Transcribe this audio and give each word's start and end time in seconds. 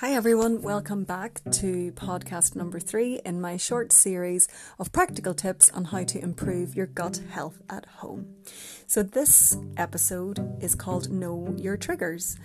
Hi, 0.00 0.12
everyone. 0.12 0.60
Welcome 0.60 1.04
back 1.04 1.40
to 1.52 1.90
podcast 1.92 2.54
number 2.54 2.78
three 2.78 3.18
in 3.24 3.40
my 3.40 3.56
short 3.56 3.94
series 3.94 4.46
of 4.78 4.92
practical 4.92 5.32
tips 5.32 5.70
on 5.70 5.86
how 5.86 6.04
to 6.04 6.22
improve 6.22 6.76
your 6.76 6.84
gut 6.84 7.22
health 7.30 7.62
at 7.70 7.86
home. 7.86 8.26
So, 8.86 9.02
this 9.02 9.56
episode 9.78 10.62
is 10.62 10.74
called 10.74 11.10
Know 11.10 11.54
Your 11.56 11.78
Triggers. 11.78 12.36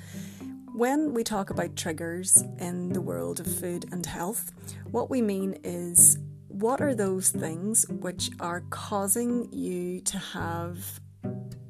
When 0.75 1.13
we 1.13 1.25
talk 1.25 1.49
about 1.49 1.75
triggers 1.75 2.41
in 2.57 2.93
the 2.93 3.02
world 3.02 3.41
of 3.41 3.54
food 3.54 3.83
and 3.91 4.05
health, 4.05 4.54
what 4.89 5.09
we 5.09 5.21
mean 5.21 5.59
is 5.65 6.20
what 6.47 6.79
are 6.79 6.95
those 6.95 7.31
things 7.31 7.86
which 7.89 8.29
are 8.39 8.63
causing 8.70 9.52
you 9.52 9.99
to 9.99 10.18
have, 10.18 11.02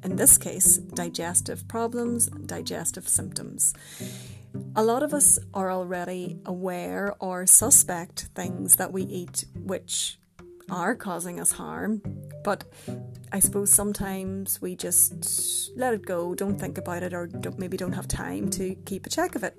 in 0.04 0.14
this 0.14 0.38
case, 0.38 0.76
digestive 0.76 1.66
problems, 1.66 2.28
digestive 2.28 3.08
symptoms? 3.08 3.74
A 4.76 4.82
lot 4.82 5.02
of 5.02 5.14
us 5.14 5.38
are 5.54 5.70
already 5.70 6.38
aware 6.46 7.14
or 7.20 7.46
suspect 7.46 8.28
things 8.34 8.76
that 8.76 8.92
we 8.92 9.02
eat 9.02 9.44
which 9.54 10.18
are 10.70 10.94
causing 10.94 11.38
us 11.40 11.52
harm, 11.52 12.02
but 12.44 12.64
I 13.32 13.38
suppose 13.40 13.70
sometimes 13.70 14.60
we 14.60 14.76
just 14.76 15.70
let 15.76 15.94
it 15.94 16.06
go, 16.06 16.34
don't 16.34 16.58
think 16.58 16.78
about 16.78 17.02
it, 17.02 17.12
or 17.12 17.26
don't, 17.26 17.58
maybe 17.58 17.76
don't 17.76 17.92
have 17.92 18.08
time 18.08 18.50
to 18.50 18.74
keep 18.86 19.06
a 19.06 19.10
check 19.10 19.34
of 19.34 19.44
it. 19.44 19.58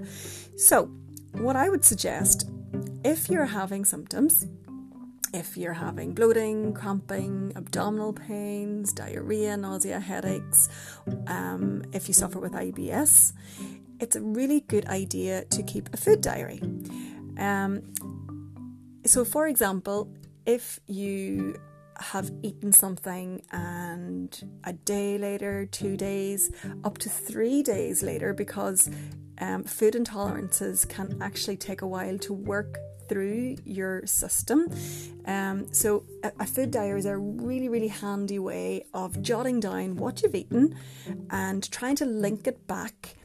So, 0.58 0.86
what 1.34 1.56
I 1.56 1.70
would 1.70 1.84
suggest 1.84 2.50
if 3.04 3.30
you're 3.30 3.46
having 3.46 3.86
symptoms, 3.86 4.46
if 5.34 5.58
you're 5.58 5.74
having 5.74 6.14
bloating, 6.14 6.74
cramping, 6.74 7.52
abdominal 7.56 8.14
pains, 8.14 8.94
diarrhea, 8.94 9.58
nausea, 9.58 10.00
headaches, 10.00 10.70
um, 11.28 11.84
if 11.92 12.08
you 12.08 12.14
suffer 12.14 12.40
with 12.40 12.54
IBS, 12.54 13.34
it's 14.04 14.18
a 14.18 14.22
really 14.22 14.60
good 14.60 14.86
idea 14.88 15.46
to 15.46 15.64
keep 15.64 15.92
a 15.94 15.98
food 15.98 16.20
diary. 16.22 16.62
Um, 17.38 17.82
so, 19.06 19.24
for 19.24 19.48
example, 19.48 20.14
if 20.46 20.80
you 20.88 21.60
have 21.98 22.30
eaten 22.42 22.74
something 22.74 23.42
and 23.52 24.30
a 24.66 24.74
day 24.74 25.18
later, 25.18 25.66
two 25.66 25.96
days, 25.96 26.52
up 26.84 26.98
to 26.98 27.10
three 27.10 27.64
days 27.64 28.04
later, 28.04 28.34
because 28.34 28.90
um, 29.40 29.64
food 29.64 29.94
intolerances 29.94 30.88
can 30.88 31.18
actually 31.22 31.58
take 31.58 31.82
a 31.82 31.88
while 31.88 32.18
to 32.20 32.34
work 32.34 32.78
through 33.08 33.56
your 33.64 34.06
system. 34.06 34.68
Um, 35.26 35.74
so, 35.74 36.04
a, 36.24 36.32
a, 36.42 36.46
food 36.46 36.72
diary 36.72 37.00
is 37.00 37.06
a 37.06 37.18
really, 37.18 37.70
really 37.70 37.88
handy 37.88 38.40
way 38.40 38.86
of 38.94 39.22
jotting 39.22 39.62
down 39.62 39.96
what 39.96 40.22
you've 40.22 40.36
eaten 40.36 40.76
and 41.30 41.70
trying 41.72 41.96
to 41.98 42.06
link 42.06 42.48
it 42.48 42.68
back 42.68 43.16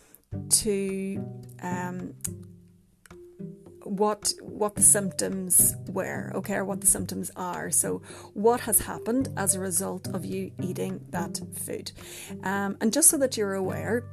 to 0.48 1.24
um, 1.62 2.14
what 3.88 4.32
what 4.42 4.74
the 4.74 4.82
symptoms 4.82 5.74
were, 5.88 6.32
okay, 6.34 6.54
or 6.54 6.64
what 6.64 6.80
the 6.80 6.86
symptoms 6.86 7.30
are. 7.36 7.70
So, 7.70 8.02
what 8.34 8.60
has 8.60 8.80
happened 8.80 9.28
as 9.36 9.54
a 9.54 9.60
result 9.60 10.08
of 10.08 10.24
you 10.24 10.52
eating 10.62 11.00
that 11.10 11.40
food? 11.54 11.92
Um, 12.42 12.76
and 12.80 12.92
just 12.92 13.08
so 13.08 13.16
that 13.18 13.36
you're 13.36 13.54
aware, 13.54 14.04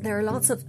there 0.00 0.18
are 0.18 0.22
lots 0.22 0.50
of 0.50 0.64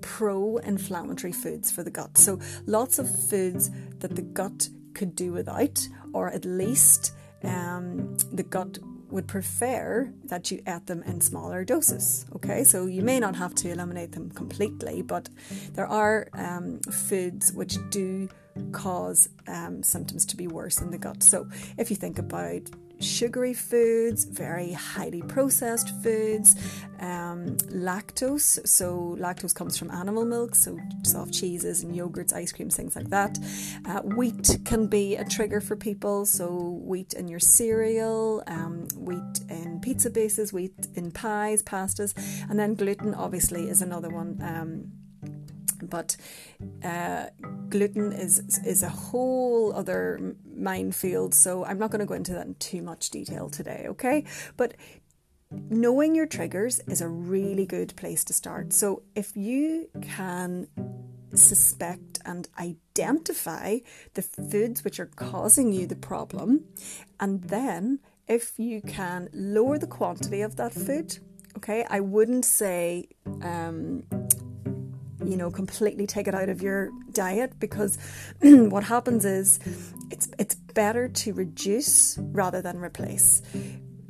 pro-inflammatory 0.00 1.32
foods 1.32 1.70
for 1.70 1.82
the 1.82 1.90
gut. 1.90 2.18
So, 2.18 2.38
lots 2.66 2.98
of 2.98 3.08
foods 3.28 3.70
that 3.98 4.16
the 4.16 4.22
gut 4.22 4.68
could 4.94 5.14
do 5.14 5.32
without, 5.32 5.86
or 6.12 6.30
at 6.30 6.44
least 6.44 7.12
um, 7.42 8.16
the 8.32 8.42
gut 8.42 8.78
would 9.14 9.28
prefer 9.28 10.12
that 10.24 10.50
you 10.50 10.60
ate 10.66 10.86
them 10.86 11.00
in 11.04 11.20
smaller 11.20 11.64
doses. 11.64 12.26
Okay, 12.34 12.64
so 12.64 12.86
you 12.86 13.00
may 13.00 13.20
not 13.20 13.36
have 13.36 13.54
to 13.54 13.70
eliminate 13.70 14.10
them 14.10 14.28
completely, 14.30 15.02
but 15.02 15.28
there 15.74 15.86
are 15.86 16.26
um, 16.32 16.80
foods 16.80 17.52
which 17.52 17.76
do 17.90 18.28
cause 18.72 19.28
um, 19.46 19.84
symptoms 19.84 20.26
to 20.26 20.36
be 20.36 20.48
worse 20.48 20.80
in 20.80 20.90
the 20.90 20.98
gut. 20.98 21.22
So 21.22 21.48
if 21.78 21.90
you 21.90 21.96
think 21.96 22.18
about 22.18 22.62
sugary 23.04 23.54
foods, 23.54 24.24
very 24.24 24.72
highly 24.72 25.22
processed 25.22 25.90
foods, 26.02 26.56
um, 27.00 27.56
lactose. 27.68 28.66
So, 28.66 29.16
lactose 29.18 29.54
comes 29.54 29.76
from 29.76 29.90
animal 29.90 30.24
milk, 30.24 30.54
so 30.54 30.78
soft 31.02 31.32
cheeses 31.32 31.82
and 31.82 31.94
yogurts, 31.94 32.32
ice 32.32 32.52
creams, 32.52 32.76
things 32.76 32.96
like 32.96 33.10
that. 33.10 33.38
Uh, 33.86 34.00
wheat 34.00 34.58
can 34.64 34.86
be 34.86 35.16
a 35.16 35.24
trigger 35.24 35.60
for 35.60 35.76
people, 35.76 36.24
so, 36.24 36.80
wheat 36.82 37.12
in 37.14 37.28
your 37.28 37.40
cereal, 37.40 38.42
um, 38.46 38.88
wheat 38.96 39.40
in 39.48 39.80
pizza 39.80 40.10
bases, 40.10 40.52
wheat 40.52 40.88
in 40.94 41.10
pies, 41.10 41.62
pastas, 41.62 42.14
and 42.48 42.58
then 42.58 42.74
gluten 42.74 43.14
obviously 43.14 43.68
is 43.68 43.82
another 43.82 44.08
one. 44.08 44.38
Um, 44.42 45.03
but 45.86 46.16
uh, 46.82 47.26
gluten 47.68 48.12
is 48.12 48.40
is 48.64 48.82
a 48.82 48.88
whole 48.88 49.72
other 49.72 50.36
minefield, 50.54 51.34
so 51.34 51.64
I'm 51.64 51.78
not 51.78 51.90
going 51.90 52.00
to 52.00 52.06
go 52.06 52.14
into 52.14 52.32
that 52.32 52.46
in 52.46 52.54
too 52.56 52.82
much 52.82 53.10
detail 53.10 53.48
today. 53.48 53.86
Okay, 53.88 54.24
but 54.56 54.74
knowing 55.70 56.14
your 56.14 56.26
triggers 56.26 56.80
is 56.86 57.00
a 57.00 57.08
really 57.08 57.66
good 57.66 57.94
place 57.96 58.24
to 58.24 58.32
start. 58.32 58.72
So 58.72 59.02
if 59.14 59.36
you 59.36 59.88
can 60.02 60.68
suspect 61.34 62.20
and 62.24 62.48
identify 62.58 63.78
the 64.14 64.22
foods 64.22 64.84
which 64.84 65.00
are 65.00 65.10
causing 65.16 65.72
you 65.72 65.86
the 65.86 65.96
problem, 65.96 66.64
and 67.20 67.42
then 67.42 68.00
if 68.26 68.58
you 68.58 68.80
can 68.80 69.28
lower 69.32 69.78
the 69.78 69.86
quantity 69.86 70.40
of 70.40 70.56
that 70.56 70.72
food, 70.72 71.18
okay, 71.56 71.84
I 71.88 72.00
wouldn't 72.00 72.44
say 72.44 73.08
um, 73.42 74.04
you 75.26 75.36
know 75.36 75.50
completely 75.50 76.06
take 76.06 76.28
it 76.28 76.34
out 76.34 76.48
of 76.48 76.62
your 76.62 76.90
diet 77.12 77.58
because 77.58 77.98
what 78.42 78.84
happens 78.84 79.24
is 79.24 79.58
it's 80.10 80.28
it's 80.38 80.54
better 80.54 81.08
to 81.08 81.32
reduce 81.32 82.18
rather 82.18 82.60
than 82.62 82.78
replace 82.78 83.42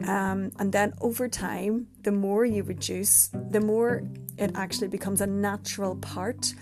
um, 0.07 0.51
and 0.59 0.73
then 0.73 0.93
over 1.01 1.29
time 1.29 1.87
the 2.03 2.13
more 2.13 2.45
you 2.45 2.63
reduce 2.63 3.31
the 3.51 3.61
more 3.61 4.03
it 4.39 4.51
actually 4.55 4.89
becomes 4.89 5.21
a 5.21 5.27
natural 5.27 5.97
part 5.97 6.55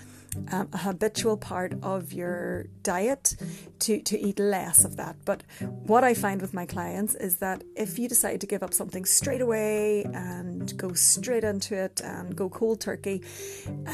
um, 0.51 0.69
a 0.73 0.79
habitual 0.79 1.37
part 1.37 1.75
of 1.83 2.13
your 2.13 2.67
diet 2.83 3.37
to, 3.81 4.01
to 4.03 4.19
eat 4.19 4.39
less 4.39 4.85
of 4.85 4.97
that. 4.97 5.17
But 5.25 5.43
what 5.61 6.05
I 6.05 6.15
find 6.15 6.41
with 6.41 6.55
my 6.55 6.65
clients 6.65 7.15
is 7.15 7.37
that 7.39 7.63
if 7.77 7.99
you 7.99 8.09
decide 8.09 8.41
to 8.41 8.47
give 8.47 8.63
up 8.63 8.73
something 8.73 9.05
straight 9.05 9.41
away 9.41 10.05
and 10.05 10.52
go 10.77 10.93
straight 10.93 11.45
into 11.45 11.75
it 11.75 12.01
and 12.03 12.35
go 12.37 12.49
cold 12.49 12.81
turkey, 12.81 13.23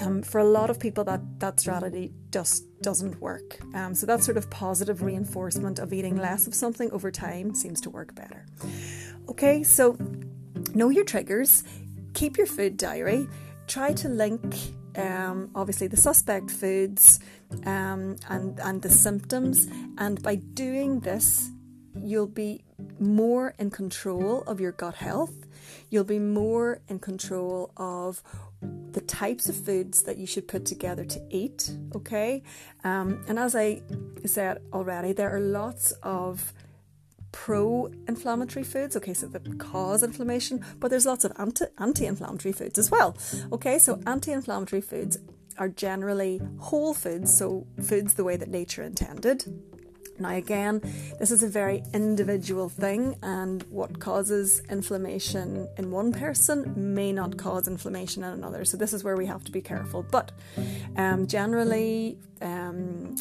um, 0.01 0.23
for 0.23 0.39
a 0.39 0.45
lot 0.45 0.71
of 0.71 0.79
people 0.79 1.05
that, 1.05 1.21
that 1.41 1.61
strategy 1.61 2.13
just 2.31 2.65
doesn't 2.83 3.21
work. 3.21 3.59
Um, 3.75 3.95
so 3.95 4.07
that 4.07 4.23
sort 4.23 4.37
of 4.37 4.49
positive 4.51 5.03
reinforcement 5.03 5.79
of 5.79 5.93
eating 5.93 6.17
less 6.17 6.47
of 6.47 6.55
something 6.55 6.91
over 6.93 7.11
time 7.11 7.55
seems 7.55 7.81
to 7.83 7.91
work 7.91 8.15
better. 8.15 8.47
Okay, 9.29 9.63
so 9.63 9.97
know 10.75 10.91
your 10.91 11.05
triggers, 11.05 11.65
keep 12.15 12.37
your 12.37 12.47
food 12.47 12.77
diary, 12.77 13.29
try 13.67 13.93
to 13.93 14.09
link 14.09 14.55
um, 14.97 15.51
obviously 15.55 15.87
the 15.87 15.97
suspect 15.97 16.51
foods 16.51 17.21
um, 17.65 18.17
and 18.29 18.59
and 18.61 18.83
the 18.83 18.91
symptoms. 18.91 19.69
And 19.97 20.21
by 20.23 20.37
doing 20.37 21.01
this, 21.01 21.51
you'll 21.97 22.27
be 22.27 22.65
more 22.99 23.55
in 23.59 23.71
control 23.71 24.43
of 24.47 24.61
your 24.61 24.73
gut 24.73 24.95
health. 24.95 25.47
You'll 25.91 26.05
be 26.05 26.19
more 26.19 26.81
in 26.89 26.99
control 26.99 27.73
of 27.77 28.23
the 28.93 29.01
types 29.01 29.49
of 29.49 29.57
foods 29.57 30.03
that 30.03 30.17
you 30.17 30.27
should 30.27 30.49
put 30.49 30.65
together 30.65 31.05
to 31.05 31.21
eat. 31.31 31.71
Okay, 31.95 32.43
um, 32.85 33.25
and 33.29 33.39
as 33.39 33.55
I 33.55 33.83
said 34.25 34.61
already, 34.73 35.13
there 35.13 35.35
are 35.35 35.41
lots 35.41 35.93
of 36.03 36.53
pro 37.33 37.91
inflammatory 38.07 38.65
foods, 38.65 38.97
okay, 38.97 39.15
so 39.15 39.27
that 39.29 39.59
cause 39.59 40.03
inflammation, 40.03 40.65
but 40.81 40.89
there's 40.89 41.07
lots 41.07 41.25
of 41.25 41.33
anti 41.39 42.07
inflammatory 42.07 42.53
foods 42.53 42.79
as 42.79 42.91
well. 42.91 43.17
Okay, 43.53 43.79
so 43.79 44.01
anti 44.07 44.33
inflammatory 44.33 44.83
foods 44.83 45.19
are 45.59 45.69
generally 45.69 46.41
whole 46.59 46.95
foods, 46.95 47.37
so 47.37 47.67
foods 47.83 48.15
the 48.15 48.25
way 48.25 48.37
that 48.37 48.49
nature 48.49 48.83
intended. 48.83 49.45
Now, 50.19 50.35
again, 50.35 50.81
this 51.19 51.31
is 51.31 51.43
a 51.43 51.49
very 51.49 51.83
individual 51.95 52.69
thing, 52.69 53.17
and 53.23 53.63
what 53.65 54.01
causes 54.01 54.61
inflammation 54.69 55.69
in 55.77 55.91
one 55.91 56.13
person 56.13 56.95
may 56.95 57.13
not 57.13 57.37
cause 57.37 57.69
inflammation 57.69 58.25
in 58.25 58.31
another. 58.31 58.65
So, 58.65 58.77
this 58.77 58.93
is 58.93 59.05
where 59.05 59.17
we 59.17 59.27
have 59.27 59.45
to 59.45 59.53
be 59.53 59.61
careful. 59.61 60.03
But 60.03 60.33
um, 60.97 61.27
generally, 61.27 62.19
um, 62.41 63.15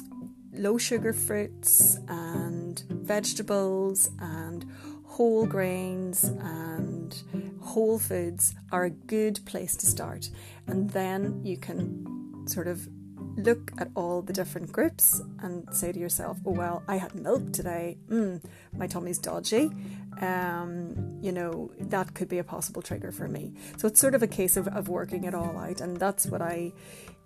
low 0.53 0.77
sugar 0.77 1.13
fruits 1.13 1.99
and 2.07 2.79
vegetables 2.89 4.09
and 4.19 4.65
whole 5.05 5.45
grains 5.45 6.23
and 6.25 7.23
whole 7.61 7.99
foods 7.99 8.55
are 8.71 8.85
a 8.85 8.89
good 8.89 9.39
place 9.45 9.75
to 9.77 9.85
start. 9.85 10.29
And 10.67 10.89
then 10.91 11.41
you 11.43 11.57
can 11.57 12.45
sort 12.47 12.67
of 12.67 12.87
look 13.37 13.71
at 13.77 13.89
all 13.95 14.21
the 14.21 14.33
different 14.33 14.71
groups 14.71 15.21
and 15.39 15.67
say 15.71 15.91
to 15.91 15.99
yourself, 15.99 16.37
oh, 16.45 16.51
well, 16.51 16.83
I 16.87 16.97
had 16.97 17.15
milk 17.15 17.53
today. 17.53 17.97
Mm, 18.09 18.43
my 18.75 18.87
tummy's 18.87 19.19
dodgy. 19.19 19.71
Um, 20.19 21.19
you 21.21 21.31
know, 21.31 21.71
that 21.79 22.15
could 22.15 22.27
be 22.27 22.39
a 22.39 22.43
possible 22.43 22.81
trigger 22.81 23.11
for 23.11 23.27
me. 23.27 23.53
So 23.77 23.87
it's 23.87 23.99
sort 23.99 24.15
of 24.15 24.23
a 24.23 24.27
case 24.27 24.57
of, 24.57 24.67
of 24.67 24.89
working 24.89 25.23
it 25.25 25.35
all 25.35 25.57
out. 25.57 25.81
And 25.81 25.97
that's 25.97 26.25
what 26.25 26.41
I 26.41 26.73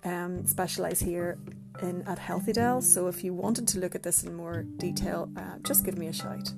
um, 0.04 0.46
specialize 0.46 1.00
here 1.00 1.38
in 1.82 2.02
at 2.08 2.20
Healthy 2.20 2.54
Del. 2.54 2.82
So 2.82 3.08
if 3.08 3.24
you 3.24 3.34
wanted 3.34 3.68
to 3.70 3.80
look 3.80 3.96
at 3.96 4.04
this 4.04 4.24
in 4.24 4.36
more 4.36 4.64
detail, 4.64 5.30
uh, 5.38 5.60
just 5.64 5.86
give 5.86 5.98
me 5.98 6.08
a 6.08 6.14
shout. 6.14 6.52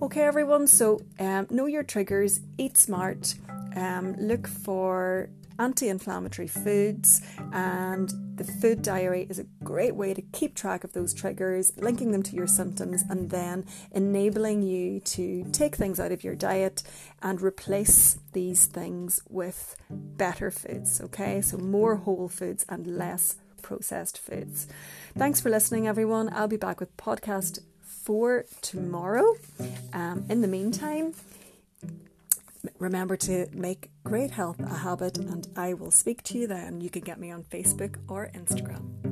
Okay, 0.00 0.22
everyone. 0.22 0.66
So 0.66 1.00
um, 1.18 1.46
know 1.50 1.66
your 1.66 1.82
triggers, 1.82 2.40
eat 2.56 2.78
smart, 2.78 3.34
um, 3.76 4.14
look 4.18 4.48
for 4.48 5.28
anti 5.58 5.88
inflammatory 5.88 6.48
foods, 6.48 7.22
and 7.52 8.12
the 8.36 8.44
food 8.44 8.82
diary 8.82 9.26
is 9.28 9.38
a 9.38 9.44
great 9.64 9.94
way 9.94 10.14
to 10.14 10.22
keep 10.22 10.54
track 10.54 10.84
of 10.84 10.92
those 10.92 11.14
triggers, 11.14 11.72
linking 11.76 12.12
them 12.12 12.22
to 12.22 12.36
your 12.36 12.46
symptoms, 12.46 13.04
and 13.08 13.30
then 13.30 13.64
enabling 13.92 14.62
you 14.62 15.00
to 15.00 15.44
take 15.52 15.76
things 15.76 15.98
out 16.00 16.12
of 16.12 16.24
your 16.24 16.34
diet 16.34 16.82
and 17.22 17.40
replace 17.40 18.18
these 18.32 18.66
things 18.66 19.20
with 19.28 19.76
better 19.90 20.50
foods. 20.50 21.00
Okay, 21.00 21.40
so 21.40 21.56
more 21.56 21.96
whole 21.96 22.28
foods 22.28 22.64
and 22.68 22.86
less 22.86 23.36
processed 23.62 24.18
foods. 24.18 24.68
Thanks 25.16 25.40
for 25.40 25.50
listening, 25.50 25.88
everyone. 25.88 26.30
I'll 26.32 26.48
be 26.48 26.56
back 26.56 26.78
with 26.78 26.96
podcast 26.96 27.60
for 27.82 28.44
tomorrow. 28.60 29.34
Um, 29.92 30.24
in 30.28 30.40
the 30.40 30.48
meantime, 30.48 31.14
remember 32.78 33.16
to 33.18 33.46
make 33.52 33.90
great 34.04 34.30
health 34.30 34.60
a 34.60 34.74
habit, 34.74 35.18
and 35.18 35.46
I 35.56 35.74
will 35.74 35.90
speak 35.90 36.22
to 36.24 36.38
you 36.38 36.46
then. 36.46 36.80
You 36.80 36.90
can 36.90 37.02
get 37.02 37.18
me 37.20 37.30
on 37.30 37.44
Facebook 37.44 37.96
or 38.08 38.30
Instagram. 38.34 39.05